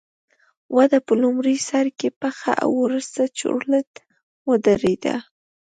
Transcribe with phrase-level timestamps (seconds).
[0.75, 3.91] وده په لومړي سر کې پڅه او وروسته چورلټ
[4.49, 5.15] ودرېده